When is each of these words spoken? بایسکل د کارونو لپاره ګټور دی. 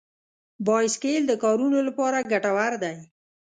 بایسکل 0.67 1.21
د 1.27 1.33
کارونو 1.43 1.77
لپاره 1.87 2.27
ګټور 2.31 2.73
دی. 2.83 2.97